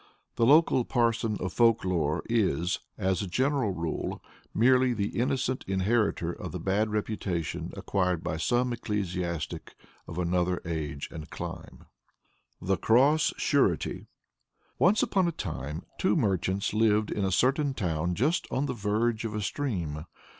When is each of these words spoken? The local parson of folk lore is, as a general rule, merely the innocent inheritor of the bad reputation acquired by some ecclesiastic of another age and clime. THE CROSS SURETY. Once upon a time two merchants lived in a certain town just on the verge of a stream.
The 0.35 0.47
local 0.47 0.83
parson 0.83 1.37
of 1.39 1.53
folk 1.53 1.85
lore 1.85 2.23
is, 2.27 2.79
as 2.97 3.21
a 3.21 3.27
general 3.27 3.69
rule, 3.69 4.19
merely 4.51 4.95
the 4.95 5.09
innocent 5.19 5.63
inheritor 5.67 6.33
of 6.33 6.51
the 6.51 6.59
bad 6.59 6.89
reputation 6.89 7.71
acquired 7.77 8.23
by 8.23 8.37
some 8.37 8.73
ecclesiastic 8.73 9.75
of 10.07 10.17
another 10.17 10.59
age 10.65 11.07
and 11.11 11.29
clime. 11.29 11.85
THE 12.59 12.77
CROSS 12.77 13.33
SURETY. 13.37 14.07
Once 14.79 15.03
upon 15.03 15.27
a 15.27 15.31
time 15.31 15.83
two 15.99 16.15
merchants 16.15 16.73
lived 16.73 17.11
in 17.11 17.23
a 17.23 17.31
certain 17.31 17.75
town 17.75 18.15
just 18.15 18.47
on 18.51 18.65
the 18.65 18.73
verge 18.73 19.23
of 19.23 19.35
a 19.35 19.41
stream. 19.41 20.05